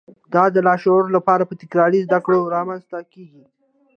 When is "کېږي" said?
3.13-3.43